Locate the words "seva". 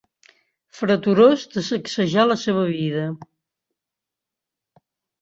2.47-2.65